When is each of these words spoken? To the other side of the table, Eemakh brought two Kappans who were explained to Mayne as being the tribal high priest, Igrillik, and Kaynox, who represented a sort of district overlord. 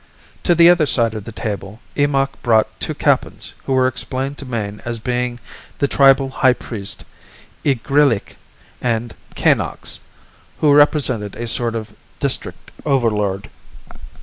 To 0.41 0.55
the 0.55 0.67
other 0.67 0.87
side 0.87 1.13
of 1.13 1.25
the 1.25 1.31
table, 1.31 1.79
Eemakh 1.95 2.31
brought 2.41 2.79
two 2.79 2.95
Kappans 2.95 3.53
who 3.65 3.73
were 3.73 3.85
explained 3.85 4.39
to 4.39 4.47
Mayne 4.47 4.81
as 4.83 4.97
being 4.97 5.39
the 5.77 5.87
tribal 5.87 6.29
high 6.31 6.53
priest, 6.55 7.05
Igrillik, 7.63 8.35
and 8.81 9.13
Kaynox, 9.35 9.99
who 10.59 10.73
represented 10.73 11.35
a 11.35 11.45
sort 11.45 11.75
of 11.75 11.93
district 12.19 12.71
overlord. 12.83 13.51